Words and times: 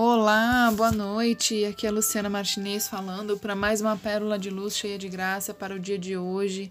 Olá, 0.00 0.72
boa 0.76 0.92
noite. 0.92 1.64
Aqui 1.64 1.84
é 1.84 1.88
a 1.88 1.92
Luciana 1.92 2.30
Martinez 2.30 2.86
falando 2.86 3.36
para 3.36 3.56
mais 3.56 3.80
uma 3.80 3.96
pérola 3.96 4.38
de 4.38 4.48
luz 4.48 4.76
cheia 4.76 4.96
de 4.96 5.08
graça 5.08 5.52
para 5.52 5.74
o 5.74 5.78
dia 5.80 5.98
de 5.98 6.16
hoje. 6.16 6.70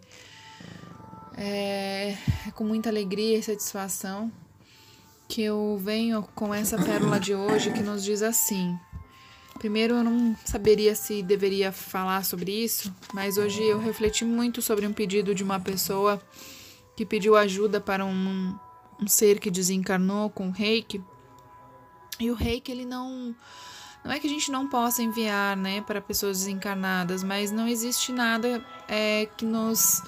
É, 1.36 2.16
é, 2.48 2.52
com 2.56 2.64
muita 2.64 2.88
alegria 2.88 3.38
e 3.38 3.44
satisfação 3.44 4.32
que 5.28 5.42
eu 5.42 5.78
venho 5.84 6.24
com 6.34 6.54
essa 6.54 6.82
pérola 6.82 7.20
de 7.20 7.36
hoje 7.36 7.74
que 7.74 7.82
nos 7.82 8.02
diz 8.02 8.22
assim. 8.22 8.80
Primeiro, 9.60 9.96
eu 9.96 10.06
não 10.06 10.34
saberia 10.46 10.96
se 10.96 11.22
deveria 11.22 11.74
falar 11.74 12.24
sobre 12.24 12.54
isso, 12.54 12.96
mas 13.14 13.38
hoje 13.38 13.62
eu 13.62 13.78
refleti 13.78 14.24
muito 14.24 14.62
sobre 14.62 14.88
um 14.88 14.94
pedido 14.94 15.36
de 15.36 15.44
uma 15.44 15.60
pessoa 15.60 16.18
que 16.96 17.06
pediu 17.06 17.36
ajuda 17.36 17.82
para 17.82 18.06
um, 18.06 18.58
um 19.02 19.06
ser 19.06 19.38
que 19.42 19.52
desencarnou 19.52 20.30
com 20.30 20.50
reiki 20.50 21.04
e 22.20 22.32
o 22.32 22.36
reiki, 22.36 22.72
ele 22.72 22.86
não. 22.86 23.36
Não 24.04 24.12
é 24.12 24.20
que 24.20 24.28
a 24.28 24.30
gente 24.30 24.52
não 24.52 24.70
possa 24.70 25.04
enviar, 25.04 25.58
né, 25.58 25.82
para 25.82 26.00
pessoas 26.00 26.40
desencarnadas, 26.40 27.24
mas 27.24 27.52
não 27.52 27.68
existe 27.68 28.14
nada 28.14 28.64
é, 28.88 29.28
que 29.38 29.46
nos 29.46 30.02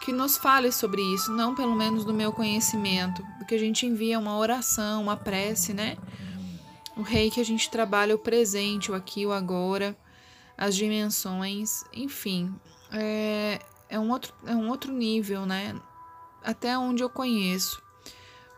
que 0.00 0.12
nos 0.12 0.36
fale 0.36 0.70
sobre 0.70 1.02
isso, 1.02 1.32
não 1.32 1.52
pelo 1.52 1.74
menos 1.74 2.04
do 2.04 2.14
meu 2.14 2.32
conhecimento, 2.32 3.26
porque 3.38 3.56
a 3.56 3.58
gente 3.58 3.84
envia 3.84 4.20
uma 4.20 4.38
oração, 4.38 5.02
uma 5.02 5.16
prece, 5.16 5.74
né? 5.74 5.96
O 6.96 7.02
reiki 7.02 7.40
a 7.40 7.44
gente 7.44 7.68
trabalha 7.68 8.14
o 8.14 8.18
presente, 8.18 8.92
o 8.92 8.94
aqui, 8.94 9.26
o 9.26 9.32
agora, 9.32 9.98
as 10.56 10.76
dimensões, 10.76 11.82
enfim, 11.92 12.54
é, 12.92 13.58
é, 13.88 13.98
um, 13.98 14.10
outro, 14.10 14.32
é 14.46 14.54
um 14.54 14.68
outro 14.68 14.92
nível, 14.92 15.44
né? 15.44 15.74
Até 16.42 16.78
onde 16.78 17.02
eu 17.02 17.10
conheço. 17.10 17.82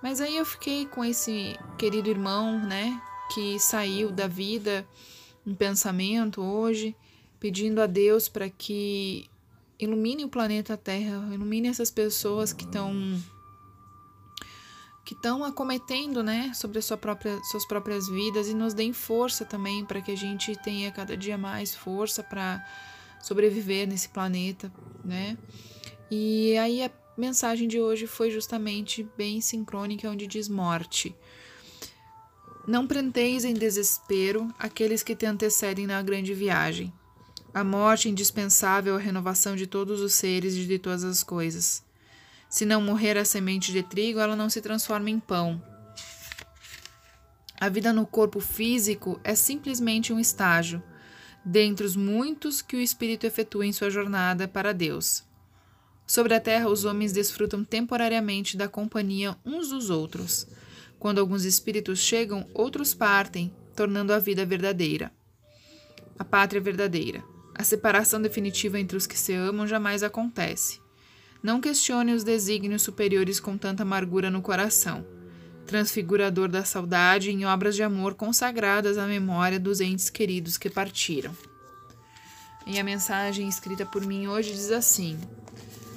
Mas 0.02 0.20
aí 0.20 0.36
eu 0.36 0.44
fiquei 0.44 0.86
com 0.86 1.04
esse 1.04 1.58
querido 1.76 2.08
irmão, 2.08 2.58
né, 2.60 3.00
que 3.34 3.58
saiu 3.58 4.10
da 4.10 4.26
vida 4.26 4.86
em 5.46 5.54
pensamento 5.54 6.40
hoje, 6.40 6.94
pedindo 7.40 7.80
a 7.80 7.86
Deus 7.86 8.28
para 8.28 8.48
que 8.48 9.28
ilumine 9.78 10.24
o 10.24 10.28
planeta 10.28 10.76
Terra, 10.76 11.28
ilumine 11.32 11.68
essas 11.68 11.90
pessoas 11.90 12.52
que 12.52 12.64
estão 12.64 12.92
que 15.04 15.14
estão 15.14 15.42
acometendo, 15.42 16.22
né, 16.22 16.52
sobre 16.52 16.82
sua 16.82 16.98
própria, 16.98 17.42
suas 17.44 17.64
próprias 17.64 18.06
vidas 18.08 18.46
e 18.46 18.52
nos 18.52 18.74
deem 18.74 18.92
força 18.92 19.42
também 19.42 19.82
para 19.82 20.02
que 20.02 20.10
a 20.10 20.16
gente 20.16 20.54
tenha 20.56 20.92
cada 20.92 21.16
dia 21.16 21.38
mais 21.38 21.74
força 21.74 22.22
para 22.22 22.62
sobreviver 23.22 23.88
nesse 23.88 24.10
planeta, 24.10 24.70
né? 25.02 25.38
E 26.10 26.58
aí 26.58 26.82
mensagem 27.18 27.66
de 27.66 27.80
hoje 27.80 28.06
foi 28.06 28.30
justamente 28.30 29.06
bem 29.16 29.40
sincrônica, 29.40 30.08
onde 30.08 30.26
diz 30.26 30.48
morte. 30.48 31.14
Não 32.66 32.86
prendeis 32.86 33.44
em 33.44 33.54
desespero 33.54 34.48
aqueles 34.58 35.02
que 35.02 35.16
te 35.16 35.26
antecedem 35.26 35.86
na 35.86 36.00
grande 36.02 36.32
viagem. 36.32 36.92
A 37.52 37.64
morte 37.64 38.08
é 38.08 38.10
indispensável 38.10 38.94
à 38.94 38.98
renovação 38.98 39.56
de 39.56 39.66
todos 39.66 40.00
os 40.00 40.14
seres 40.14 40.54
e 40.54 40.64
de 40.64 40.78
todas 40.78 41.02
as 41.02 41.22
coisas. 41.22 41.82
Se 42.48 42.64
não 42.64 42.80
morrer 42.80 43.18
a 43.18 43.24
semente 43.24 43.72
de 43.72 43.82
trigo, 43.82 44.20
ela 44.20 44.36
não 44.36 44.48
se 44.48 44.60
transforma 44.60 45.10
em 45.10 45.18
pão. 45.18 45.62
A 47.60 47.68
vida 47.68 47.92
no 47.92 48.06
corpo 48.06 48.38
físico 48.38 49.18
é 49.24 49.34
simplesmente 49.34 50.12
um 50.12 50.20
estágio, 50.20 50.82
dentre 51.44 51.84
os 51.84 51.96
muitos 51.96 52.62
que 52.62 52.76
o 52.76 52.80
espírito 52.80 53.26
efetua 53.26 53.66
em 53.66 53.72
sua 53.72 53.90
jornada 53.90 54.46
para 54.46 54.72
Deus. 54.72 55.27
Sobre 56.08 56.32
a 56.32 56.40
terra, 56.40 56.70
os 56.70 56.86
homens 56.86 57.12
desfrutam 57.12 57.62
temporariamente 57.62 58.56
da 58.56 58.66
companhia 58.66 59.36
uns 59.44 59.68
dos 59.68 59.90
outros. 59.90 60.46
Quando 60.98 61.18
alguns 61.18 61.44
espíritos 61.44 61.98
chegam, 61.98 62.48
outros 62.54 62.94
partem, 62.94 63.54
tornando 63.76 64.14
a 64.14 64.18
vida 64.18 64.46
verdadeira. 64.46 65.12
A 66.18 66.24
pátria 66.24 66.62
verdadeira. 66.62 67.22
A 67.54 67.62
separação 67.62 68.22
definitiva 68.22 68.80
entre 68.80 68.96
os 68.96 69.06
que 69.06 69.18
se 69.18 69.34
amam 69.34 69.66
jamais 69.66 70.02
acontece. 70.02 70.80
Não 71.42 71.60
questione 71.60 72.14
os 72.14 72.24
desígnios 72.24 72.80
superiores 72.80 73.38
com 73.38 73.58
tanta 73.58 73.82
amargura 73.82 74.30
no 74.30 74.40
coração, 74.40 75.06
transfigurador 75.66 76.48
da 76.48 76.64
saudade 76.64 77.30
em 77.30 77.44
obras 77.44 77.76
de 77.76 77.82
amor 77.82 78.14
consagradas 78.14 78.96
à 78.96 79.06
memória 79.06 79.60
dos 79.60 79.78
entes 79.78 80.08
queridos 80.08 80.56
que 80.56 80.70
partiram. 80.70 81.36
E 82.66 82.78
a 82.78 82.84
mensagem 82.84 83.46
escrita 83.46 83.84
por 83.84 84.04
mim 84.06 84.26
hoje 84.26 84.52
diz 84.52 84.70
assim: 84.70 85.18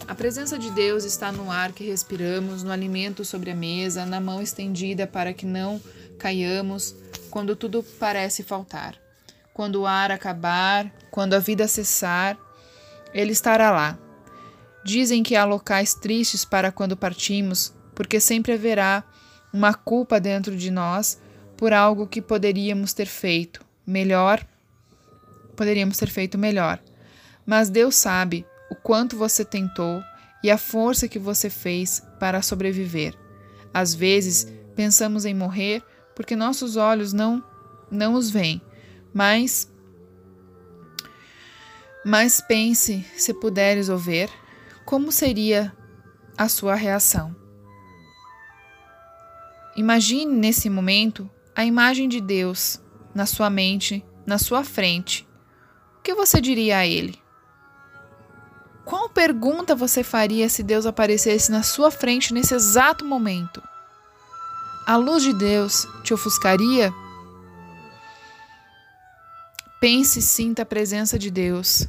a 0.08 0.16
presença 0.16 0.58
de 0.58 0.72
Deus 0.72 1.04
está 1.04 1.32
no 1.32 1.52
ar 1.52 1.72
que 1.72 1.84
respiramos, 1.84 2.64
no 2.64 2.72
alimento 2.72 3.24
sobre 3.24 3.52
a 3.52 3.56
mesa, 3.56 4.06
na 4.06 4.20
mão 4.20 4.42
estendida 4.42 5.08
para 5.08 5.34
que 5.34 5.46
não 5.46 5.82
caiamos 6.18 6.96
quando 7.30 7.56
tudo 7.56 7.84
parece 8.00 8.44
faltar. 8.44 8.96
Quando 9.54 9.82
o 9.82 9.88
ar 9.88 10.12
acabar, 10.12 10.92
quando 11.12 11.34
a 11.34 11.40
vida 11.40 11.68
cessar, 11.68 12.38
Ele 13.14 13.32
estará 13.32 13.72
lá. 13.72 13.98
Dizem 14.84 15.22
que 15.24 15.36
há 15.36 15.46
locais 15.46 15.94
tristes 15.94 16.44
para 16.44 16.72
quando 16.72 16.98
partimos, 16.98 17.74
porque 17.94 18.20
sempre 18.20 18.54
haverá 18.54 19.04
uma 19.54 19.74
culpa 19.74 20.20
dentro 20.20 20.56
de 20.56 20.72
nós 20.72 21.20
por 21.56 21.74
algo 21.74 22.08
que 22.08 22.22
poderíamos 22.22 22.94
ter 22.94 23.06
feito 23.06 23.64
melhor. 23.86 24.46
Poderíamos 25.56 25.98
ter 25.98 26.10
feito 26.10 26.38
melhor. 26.38 26.80
Mas 27.46 27.70
Deus 27.70 27.96
sabe 27.96 28.46
o 28.72 28.76
quanto 28.76 29.18
você 29.18 29.44
tentou 29.44 30.02
e 30.42 30.50
a 30.50 30.58
força 30.58 31.09
que 31.09 31.20
você 31.20 31.50
fez 31.50 32.02
para 32.18 32.42
sobreviver. 32.42 33.14
Às 33.74 33.94
vezes, 33.94 34.48
pensamos 34.78 35.26
em 35.26 35.34
morrer 35.34 35.84
porque 36.16 36.38
nossos 36.38 36.78
olhos 36.78 37.12
não 37.12 37.44
não 37.92 38.14
os 38.14 38.30
veem, 38.30 38.62
mas 39.14 39.70
mas 42.06 42.40
pense, 42.40 43.06
se 43.18 43.34
puderes 43.34 43.90
ouvir, 43.90 44.30
como 44.86 45.12
seria 45.12 45.76
a 46.38 46.48
sua 46.48 46.74
reação. 46.74 47.36
Imagine 49.76 50.34
nesse 50.34 50.70
momento 50.70 51.30
a 51.53 51.66
imagem 51.66 52.08
de 52.08 52.22
Deus 52.22 52.82
na 53.14 53.26
sua 53.26 53.50
mente, 53.50 54.03
na 54.26 54.38
sua 54.38 54.64
frente. 54.64 55.28
O 56.00 56.02
que 56.02 56.16
você 56.16 56.40
diria 56.40 56.78
a 56.78 56.88
ele? 56.88 57.22
Qual 58.84 59.09
pergunta 59.09 59.75
você 59.75 60.03
faria 60.03 60.50
se 60.50 60.64
Deus 60.64 60.86
aparecesse 60.86 61.52
na 61.52 61.64
sua 61.64 61.92
frente 61.92 62.34
nesse 62.34 62.53
exato 62.53 63.06
momento? 63.06 63.62
A 64.86 64.97
luz 64.97 65.24
de 65.24 65.34
Deus 65.34 65.88
te 66.03 66.14
ofuscaria? 66.14 66.91
Pense 69.80 70.20
e 70.20 70.22
sinta 70.22 70.64
a 70.64 70.66
presença 70.66 71.18
de 71.18 71.30
Deus. 71.30 71.88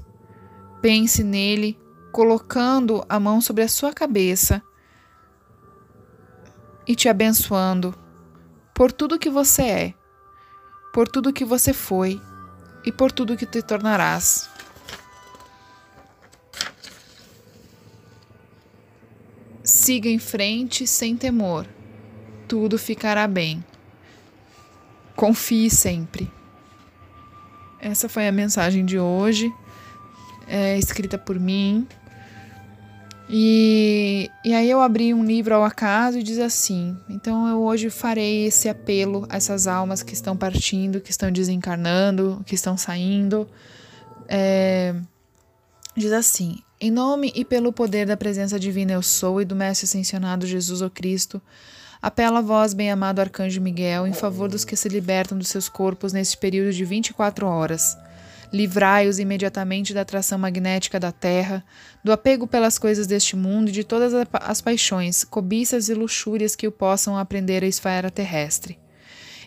Pense 0.81 1.25
nele, 1.25 1.79
colocando 2.13 3.05
a 3.09 3.19
mão 3.19 3.41
sobre 3.41 3.65
a 3.65 3.69
sua 3.69 3.93
cabeça 3.93 4.63
e 6.87 6.95
te 6.95 7.09
abençoando 7.09 7.95
por 8.75 8.93
tudo 8.93 9.19
que 9.19 9.31
você 9.31 9.63
é, 9.63 9.95
por 10.93 11.09
tudo 11.09 11.33
que 11.33 11.45
você 11.45 11.73
foi 11.73 12.21
e 12.85 12.93
por 12.93 13.11
tudo 13.11 13.37
que 13.37 13.47
te 13.47 13.63
tornarás. 13.63 14.52
Siga 19.83 20.09
em 20.09 20.19
frente 20.21 20.87
sem 20.87 21.17
temor. 21.17 21.67
Tudo 22.47 22.79
ficará 22.79 23.27
bem. 23.27 23.65
Confie 25.17 25.69
sempre. 25.69 26.31
Essa 27.81 28.09
foi 28.09 28.29
a 28.29 28.31
mensagem 28.31 28.85
de 28.85 28.97
hoje, 28.97 29.53
é, 30.47 30.79
escrita 30.79 31.19
por 31.19 31.37
mim. 31.41 31.85
E, 33.29 34.31
e 34.45 34.55
aí 34.55 34.71
eu 34.71 34.81
abri 34.81 35.13
um 35.13 35.25
livro 35.25 35.53
ao 35.53 35.65
acaso 35.65 36.17
e 36.17 36.23
diz 36.23 36.39
assim: 36.39 36.97
então 37.09 37.49
eu 37.49 37.61
hoje 37.61 37.91
farei 37.91 38.47
esse 38.47 38.69
apelo 38.69 39.27
a 39.29 39.37
essas 39.37 39.67
almas 39.67 40.01
que 40.01 40.15
estão 40.15 40.37
partindo, 40.37 41.01
que 41.01 41.11
estão 41.11 41.29
desencarnando, 41.33 42.41
que 42.47 42.55
estão 42.55 42.77
saindo. 42.77 43.49
É, 44.29 44.95
diz 45.97 46.13
assim: 46.13 46.63
em 46.83 46.91
nome 46.91 47.31
e 47.37 47.45
pelo 47.45 47.73
poder 47.73 48.07
da 48.07 48.17
presença 48.17 48.59
divina 48.59 48.91
eu 48.91 49.03
sou 49.03 49.41
e 49.41 49.45
do 49.45 49.55
Mestre 49.55 49.85
Ascensionado 49.85 50.49
Jesus 50.49 50.83
o 50.83 50.91
Cristo, 50.91 51.41
apela 52.03 52.41
a 52.41 52.43
vós, 52.43 52.75
bem-amado 52.75 53.21
Arcanjo 53.21 53.61
Miguel, 53.61 54.05
em 54.05 54.13
favor 54.13 54.49
dos 54.49 54.65
que 54.65 54.75
se 54.75 54.89
libertam 54.89 55.39
dos 55.39 55.47
seus 55.47 55.69
corpos 55.69 56.13
neste 56.13 56.37
período 56.37 56.73
de 56.73 56.85
24 56.85 57.47
horas. 57.47 57.97
Livrai-os 58.53 59.21
imediatamente 59.21 59.95
da 59.95 60.01
atração 60.01 60.41
magnética 60.41 60.99
da 60.99 61.13
Terra, 61.13 61.65
do 62.03 62.11
apego 62.11 62.49
pelas 62.49 62.81
coisas 62.81 63.07
deste 63.07 63.37
mundo 63.37 63.69
e 63.69 63.73
de 63.73 63.85
todas 63.85 64.13
as 64.33 64.61
paixões, 64.61 65.23
cobiças 65.23 65.89
e 65.89 65.95
luxúrias 65.95 66.57
que 66.57 66.67
o 66.67 66.73
possam 66.73 67.17
aprender 67.17 67.63
a 67.63 67.69
esfera 67.69 68.11
terrestre. 68.11 68.77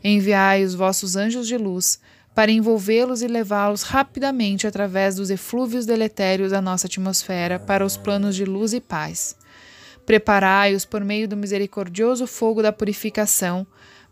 Enviai 0.02 0.64
os 0.64 0.74
vossos 0.74 1.18
anjos 1.18 1.46
de 1.46 1.58
luz 1.58 2.00
para 2.36 2.52
envolvê-los 2.52 3.22
e 3.22 3.28
levá-los 3.28 3.82
rapidamente 3.84 4.68
através 4.68 5.16
dos 5.16 5.30
eflúvios 5.30 5.86
deletérios 5.86 6.52
da 6.52 6.62
nossa 6.62 6.86
atmosfera 6.86 7.58
para 7.58 7.86
os 7.86 7.96
planos 7.96 8.36
de 8.36 8.44
luz 8.44 8.74
e 8.74 8.82
paz. 8.82 9.38
Preparai-os 10.06 10.84
por 10.84 11.04
meio 11.04 11.30
do 11.30 11.38
misericordioso 11.38 12.28
fogo 12.28 12.62
da 12.62 12.74
purificação 12.74 13.66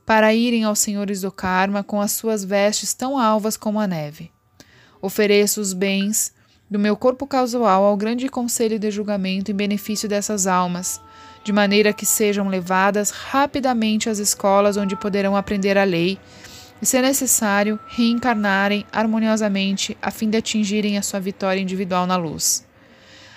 para 0.06 0.34
irem 0.34 0.64
aos 0.64 0.80
senhores 0.80 1.22
do 1.22 1.32
karma 1.32 1.84
com 1.84 2.00
as 2.00 2.14
suas 2.14 2.46
vestes 2.46 2.94
tão 2.94 3.20
alvas 3.20 3.58
como 3.58 3.80
a 3.80 3.86
neve. 3.86 4.32
Ofereço 5.02 5.60
os 5.60 5.74
bens 5.74 6.34
do 6.70 6.80
meu 6.80 6.96
corpo 6.96 7.28
casual 7.28 7.84
ao 7.84 7.98
grande 7.98 8.30
conselho 8.30 8.80
de 8.80 8.90
julgamento 8.90 9.52
em 9.52 9.54
benefício 9.54 10.08
dessas 10.08 10.48
almas, 10.48 11.00
de 11.44 11.52
maneira 11.52 11.92
que 11.92 12.06
sejam 12.06 12.48
levadas 12.48 13.12
rapidamente 13.12 14.10
às 14.10 14.18
escolas 14.18 14.78
onde 14.78 14.96
poderão 14.96 15.36
aprender 15.36 15.78
a 15.78 15.84
lei 15.84 16.18
e, 16.84 16.86
se 16.86 17.02
necessário, 17.02 17.80
reencarnarem 17.88 18.86
harmoniosamente 18.92 19.98
a 20.02 20.12
fim 20.12 20.30
de 20.30 20.36
atingirem 20.36 20.98
a 20.98 21.02
sua 21.02 21.18
vitória 21.18 21.62
individual 21.62 22.06
na 22.06 22.18
luz. 22.18 22.68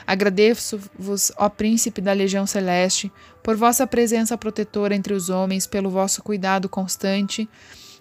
Agradeço-vos, 0.05 1.31
ó 1.37 1.49
Príncipe 1.49 2.01
da 2.01 2.13
Legião 2.13 2.45
Celeste, 2.45 3.11
por 3.45 3.57
vossa 3.57 3.87
presença 3.87 4.37
protetora 4.37 4.97
entre 4.97 5.15
os 5.15 5.31
homens, 5.31 5.65
pelo 5.65 5.89
vosso 5.89 6.25
cuidado 6.25 6.69
constante 6.69 7.49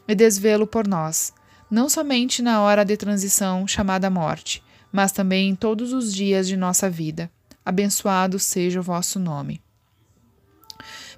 e 0.07 0.15
desvelo 0.15 0.65
por 0.65 0.87
nós, 0.87 1.31
não 1.69 1.89
somente 1.89 2.41
na 2.41 2.63
hora 2.63 2.83
de 2.83 2.97
transição 2.97 3.67
chamada 3.67 4.09
morte, 4.09 4.63
mas 4.91 5.11
também 5.11 5.49
em 5.49 5.55
todos 5.55 5.93
os 5.93 6.11
dias 6.11 6.47
de 6.47 6.57
nossa 6.57 6.89
vida. 6.89 7.29
Abençoado 7.63 8.39
seja 8.39 8.79
o 8.79 8.83
vosso 8.83 9.19
nome. 9.19 9.61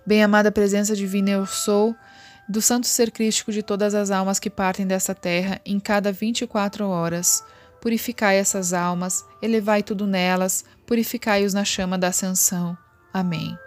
Bem-amada 0.05 0.51
presença 0.51 0.93
divina, 0.97 1.29
eu 1.29 1.45
sou 1.45 1.95
do 2.47 2.61
santo 2.61 2.87
ser 2.87 3.11
crístico 3.11 3.51
de 3.51 3.61
todas 3.61 3.93
as 3.93 4.09
almas 4.09 4.39
que 4.39 4.49
partem 4.49 4.87
desta 4.87 5.13
terra 5.13 5.59
em 5.65 5.79
cada 5.79 6.11
24 6.11 6.87
horas. 6.87 7.43
Purificai 7.81 8.37
essas 8.37 8.73
almas, 8.73 9.25
elevai 9.41 9.83
tudo 9.83 10.07
nelas, 10.07 10.63
purificai-os 10.85 11.53
na 11.53 11.63
chama 11.63 11.97
da 11.97 12.07
ascensão. 12.07 12.77
Amém. 13.13 13.57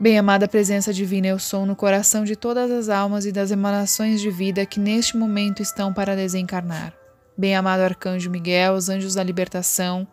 Bem-amada 0.00 0.46
presença 0.46 0.92
divina, 0.92 1.26
eu 1.26 1.38
sou 1.38 1.66
no 1.66 1.74
coração 1.74 2.24
de 2.24 2.36
todas 2.36 2.70
as 2.70 2.88
almas 2.88 3.26
e 3.26 3.32
das 3.32 3.50
emanações 3.50 4.20
de 4.20 4.30
vida 4.30 4.64
que 4.64 4.78
neste 4.78 5.16
momento 5.16 5.60
estão 5.60 5.92
para 5.92 6.14
desencarnar. 6.14 6.94
Bem-amado 7.36 7.82
arcanjo 7.82 8.30
Miguel, 8.30 8.74
os 8.74 8.88
anjos 8.88 9.14
da 9.14 9.22
libertação, 9.22 10.06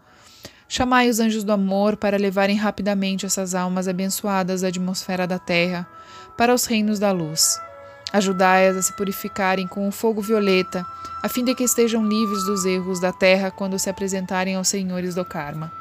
Chamai 0.67 1.09
os 1.09 1.19
anjos 1.19 1.44
do 1.44 1.51
amor 1.51 1.95
para 1.95 2.17
levarem 2.17 2.57
rapidamente 2.57 3.25
essas 3.25 3.53
almas 3.53 3.88
abençoadas 3.88 4.62
da 4.62 4.67
atmosfera 4.67 5.27
da 5.27 5.38
terra 5.38 5.88
para 6.35 6.53
os 6.53 6.65
reinos 6.65 6.97
da 6.97 7.12
luz. 7.12 7.59
Ajudai-as 8.12 8.75
a 8.75 8.81
se 8.81 8.94
purificarem 8.94 9.67
com 9.67 9.88
o 9.88 9.91
fogo 9.91 10.21
violeta, 10.21 10.85
a 11.21 11.29
fim 11.29 11.44
de 11.44 11.53
que 11.53 11.63
estejam 11.63 12.07
livres 12.07 12.44
dos 12.45 12.65
erros 12.65 13.00
da 13.00 13.12
terra 13.12 13.51
quando 13.51 13.77
se 13.77 13.89
apresentarem 13.89 14.56
aos 14.56 14.67
senhores 14.67 15.13
do 15.13 15.23
karma. 15.23 15.71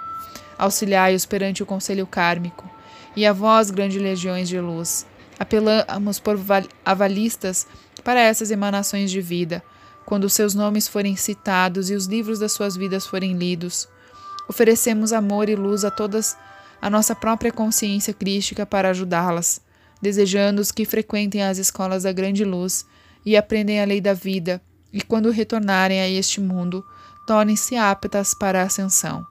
Auxiliai-os 0.58 1.24
perante 1.24 1.62
o 1.62 1.66
conselho 1.66 2.06
kármico, 2.06 2.68
e 3.16 3.24
a 3.24 3.32
vós, 3.32 3.70
grandes 3.70 4.00
legiões 4.00 4.48
de 4.48 4.60
luz, 4.60 5.06
apelamos 5.38 6.18
por 6.18 6.38
avalistas 6.84 7.66
para 8.02 8.20
essas 8.20 8.50
emanações 8.50 9.10
de 9.10 9.20
vida, 9.20 9.62
quando 10.04 10.28
seus 10.28 10.54
nomes 10.54 10.86
forem 10.86 11.16
citados 11.16 11.88
e 11.88 11.94
os 11.94 12.06
livros 12.06 12.38
das 12.38 12.52
suas 12.52 12.76
vidas 12.76 13.06
forem 13.06 13.32
lidos 13.34 13.88
Oferecemos 14.48 15.12
amor 15.12 15.48
e 15.48 15.56
luz 15.56 15.84
a 15.84 15.90
todas 15.90 16.36
a 16.80 16.90
nossa 16.90 17.14
própria 17.14 17.50
consciência 17.50 18.12
crística 18.12 18.66
para 18.66 18.90
ajudá-las, 18.90 19.60
desejando-os 20.02 20.70
que 20.70 20.84
frequentem 20.84 21.42
as 21.42 21.58
escolas 21.58 22.02
da 22.02 22.12
grande 22.12 22.44
luz 22.44 22.86
e 23.24 23.36
aprendem 23.36 23.80
a 23.80 23.86
lei 23.86 24.00
da 24.00 24.12
vida, 24.12 24.60
e 24.92 25.00
quando 25.00 25.30
retornarem 25.30 26.00
a 26.00 26.08
este 26.08 26.40
mundo, 26.40 26.84
tornem-se 27.26 27.76
aptas 27.76 28.34
para 28.34 28.60
a 28.60 28.66
ascensão. 28.66 29.26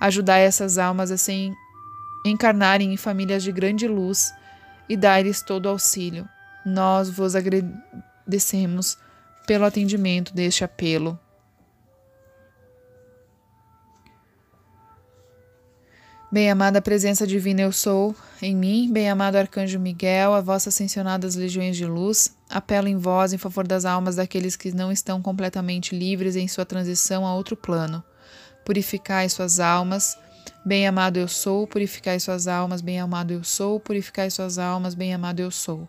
Ajudai 0.00 0.42
essas 0.42 0.78
almas 0.78 1.10
a 1.10 1.16
se 1.16 1.52
encarnarem 2.24 2.92
em 2.92 2.96
famílias 2.96 3.42
de 3.42 3.52
grande 3.52 3.86
luz 3.86 4.32
e 4.88 4.96
dai-lhes 4.96 5.42
todo 5.42 5.66
o 5.66 5.68
auxílio. 5.68 6.26
Nós 6.64 7.10
vos 7.10 7.34
agradecemos 7.36 8.98
pelo 9.46 9.64
atendimento 9.64 10.34
deste 10.34 10.64
apelo. 10.64 11.18
Bem-amada 16.36 16.82
presença 16.82 17.26
divina 17.26 17.62
eu 17.62 17.72
sou 17.72 18.14
em 18.42 18.54
mim, 18.54 18.92
bem-amado 18.92 19.38
arcanjo 19.38 19.80
Miguel, 19.80 20.34
a 20.34 20.40
vossas 20.42 20.74
ascensionadas 20.74 21.34
legiões 21.34 21.78
de 21.78 21.86
luz, 21.86 22.36
apelo 22.50 22.88
em 22.88 22.98
vós 22.98 23.32
em 23.32 23.38
favor 23.38 23.66
das 23.66 23.86
almas 23.86 24.16
daqueles 24.16 24.54
que 24.54 24.70
não 24.70 24.92
estão 24.92 25.22
completamente 25.22 25.96
livres 25.96 26.36
em 26.36 26.46
sua 26.46 26.66
transição 26.66 27.26
a 27.26 27.34
outro 27.34 27.56
plano. 27.56 28.04
Purificai 28.66 29.30
suas 29.30 29.58
almas, 29.58 30.18
bem-amado 30.62 31.18
eu 31.18 31.26
sou, 31.26 31.66
purificai 31.66 32.20
suas 32.20 32.46
almas, 32.46 32.82
bem-amado 32.82 33.32
eu 33.32 33.42
sou, 33.42 33.80
purificai 33.80 34.30
suas 34.30 34.58
almas, 34.58 34.94
bem-amado 34.94 35.40
eu 35.40 35.50
sou. 35.50 35.88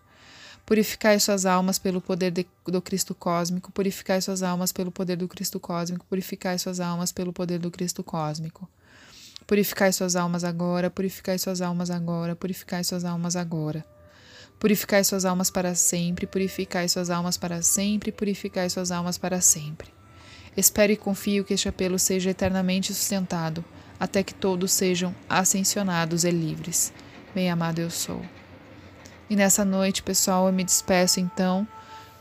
Purificai 0.65 1.19
suas 1.19 1.45
almas 1.45 1.77
pelo 1.77 1.99
poder 1.99 2.31
de, 2.31 2.47
do 2.65 2.81
Cristo 2.81 3.13
cósmico, 3.13 3.69
purificai 3.73 4.21
suas 4.21 4.41
almas 4.41 4.71
pelo 4.71 4.93
poder 4.93 5.17
do 5.17 5.27
Cristo 5.27 5.59
cósmico, 5.59 6.05
purificai 6.05 6.57
suas 6.57 6.79
almas 6.79 7.11
pelo 7.11 7.33
poder 7.33 7.59
do 7.59 7.69
Cristo 7.69 8.01
cósmico. 8.01 8.65
Purificai 9.47 9.93
suas 9.93 10.17
almas 10.17 10.43
agora, 10.43 10.89
purificai 10.89 11.39
suas 11.39 11.61
almas 11.61 11.89
agora, 11.89 12.35
purificai 12.35 12.83
suas 12.83 13.05
almas 13.05 13.37
agora. 13.37 13.85
Purificai 14.59 15.05
suas 15.05 15.23
almas 15.23 15.49
para 15.49 15.73
sempre, 15.73 16.27
purificai 16.27 16.89
suas 16.89 17.09
almas 17.09 17.37
para 17.37 17.61
sempre, 17.61 18.11
purificai 18.11 18.69
suas 18.69 18.91
almas 18.91 19.17
para 19.17 19.39
sempre. 19.39 19.87
Espero 20.57 20.91
e 20.91 20.97
confio 20.97 21.45
que 21.45 21.53
este 21.53 21.69
apelo 21.69 21.97
seja 21.97 22.31
eternamente 22.31 22.93
sustentado, 22.93 23.63
até 23.97 24.21
que 24.21 24.33
todos 24.33 24.73
sejam 24.73 25.15
ascensionados 25.29 26.25
e 26.25 26.31
livres. 26.31 26.91
Bem 27.33 27.49
amado 27.49 27.79
eu 27.79 27.89
sou. 27.89 28.21
E 29.29 29.35
nessa 29.35 29.63
noite, 29.63 30.03
pessoal, 30.03 30.47
eu 30.47 30.53
me 30.53 30.65
despeço 30.65 31.21
então 31.21 31.65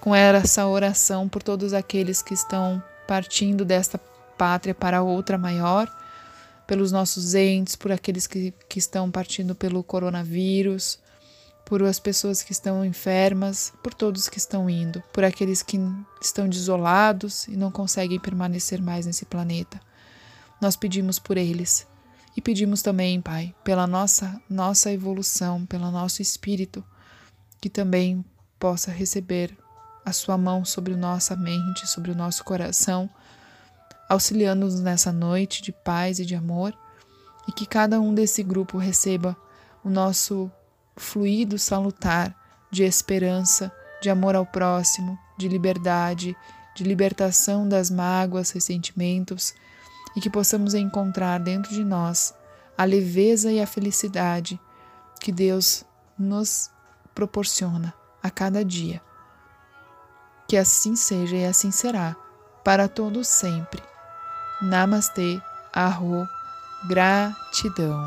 com 0.01 0.15
essa 0.15 0.65
oração 0.65 1.29
por 1.29 1.43
todos 1.43 1.73
aqueles 1.73 2.23
que 2.23 2.35
estão 2.35 2.81
partindo 3.09 3.65
desta 3.65 3.99
pátria 4.39 4.75
para 4.75 5.03
outra 5.03 5.37
maior 5.37 5.91
pelos 6.67 6.91
nossos 6.91 7.35
entes, 7.35 7.77
por 7.77 7.93
aqueles 7.93 8.27
que, 8.27 8.53
que 8.69 8.79
estão 8.79 9.11
partindo 9.11 9.55
pelo 9.55 9.83
coronavírus, 9.85 10.99
por 11.65 11.83
as 11.83 11.99
pessoas 11.99 12.43
que 12.43 12.53
estão 12.53 12.85
enfermas, 12.85 13.73
por 13.83 13.93
todos 13.93 14.29
que 14.29 14.39
estão 14.39 14.71
indo, 14.71 15.03
por 15.13 15.25
aqueles 15.25 15.63
que 15.63 15.79
estão 16.23 16.49
desolados 16.49 17.49
e 17.49 17.57
não 17.57 17.71
conseguem 17.71 18.21
permanecer 18.21 18.81
mais 18.81 19.05
nesse 19.07 19.25
planeta. 19.25 19.81
Nós 20.61 20.77
pedimos 20.77 21.19
por 21.19 21.37
eles 21.37 21.87
e 22.37 22.41
pedimos 22.41 22.83
também, 22.83 23.21
Pai, 23.21 23.55
pela 23.65 23.87
nossa 23.87 24.41
nossa 24.49 24.93
evolução, 24.93 25.67
pelo 25.67 25.91
nosso 25.91 26.23
espírito, 26.23 26.85
que 27.61 27.69
também 27.69 28.25
possa 28.59 28.91
receber 28.91 29.57
a 30.05 30.13
sua 30.13 30.39
mão 30.39 30.65
sobre 30.65 30.95
nossa 30.95 31.35
mente, 31.35 31.87
sobre 31.89 32.13
o 32.13 32.15
nosso 32.15 32.45
coração 32.45 33.11
auxiliando-nos 34.09 34.81
nessa 34.81 35.13
noite 35.13 35.63
de 35.63 35.73
paz 35.73 36.19
e 36.19 36.27
de 36.27 36.35
amor, 36.35 36.77
e 37.49 37.53
que 37.53 37.67
cada 37.67 38.01
um 38.01 38.15
desse 38.15 38.43
grupo 38.43 38.79
receba 38.79 39.37
o 39.85 39.91
nosso 39.91 40.51
fluido 40.97 41.59
salutar 41.59 42.35
de 42.71 42.83
esperança, 42.83 43.73
de 44.01 44.11
amor 44.11 44.35
ao 44.35 44.45
próximo, 44.45 45.19
de 45.39 45.49
liberdade, 45.49 46.37
de 46.75 46.85
libertação 46.85 47.69
das 47.69 47.91
mágoas, 47.91 48.51
ressentimentos, 48.51 49.55
e 50.15 50.21
que 50.21 50.31
possamos 50.31 50.75
encontrar 50.75 51.39
dentro 51.39 51.73
de 51.73 51.85
nós 51.85 52.35
a 52.77 52.85
leveza 52.85 53.53
e 53.53 53.61
a 53.61 53.67
felicidade 53.67 54.61
que 55.21 55.31
Deus 55.33 55.85
nos 56.19 56.71
proporciona 57.15 57.95
a 58.23 58.31
cada 58.31 58.65
dia. 58.65 59.01
Que 60.49 60.57
assim 60.57 60.97
seja 60.97 61.37
e 61.37 61.45
assim 61.45 61.71
será, 61.71 62.17
para 62.65 62.89
todos 62.89 63.27
sempre. 63.27 63.83
Namastê, 64.63 65.41
arro, 65.73 66.29
gratidão. 66.89 68.01